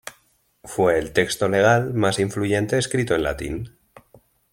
[0.63, 3.77] Fue el texto legal más influyente escrito en latín.